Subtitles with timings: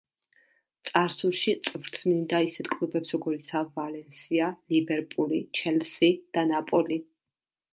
[0.89, 6.99] წარსულში წვრთნიდა ისეთ კლუბებს, როგორიცაა „ვალენსია“, „ლივერპული“, „ჩელსი“ და „ნაპოლი“.